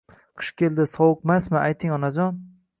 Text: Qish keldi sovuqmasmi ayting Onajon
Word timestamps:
Qish 0.43 0.49
keldi 0.61 0.87
sovuqmasmi 0.93 1.61
ayting 1.63 1.95
Onajon 2.01 2.45